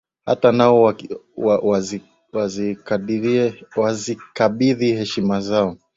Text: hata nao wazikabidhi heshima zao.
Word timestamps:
hata 0.25 0.51
nao 0.51 0.93
wazikabidhi 3.83 4.93
heshima 4.97 5.41
zao. 5.41 5.77